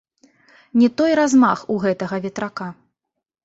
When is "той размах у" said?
1.03-1.77